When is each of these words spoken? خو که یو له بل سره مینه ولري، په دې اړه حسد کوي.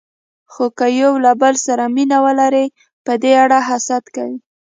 خو 0.51 0.65
که 0.77 0.87
یو 1.01 1.13
له 1.25 1.31
بل 1.41 1.55
سره 1.65 1.83
مینه 1.95 2.17
ولري، 2.25 2.65
په 3.05 3.13
دې 3.21 3.33
اړه 3.43 3.59
حسد 3.69 4.03
کوي. 4.15 4.37